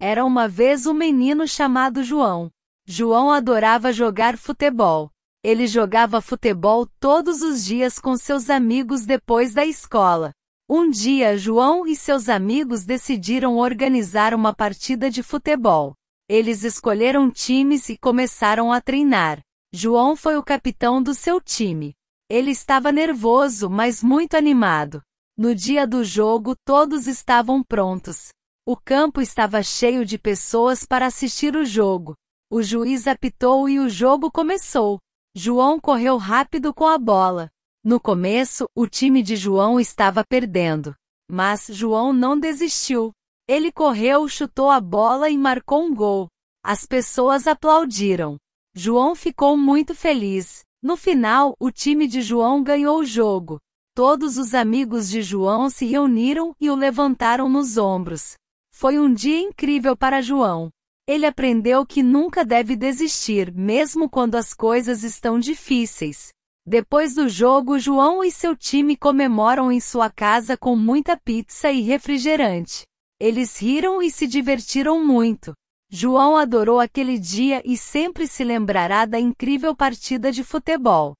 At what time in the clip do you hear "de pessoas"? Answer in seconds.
30.04-30.84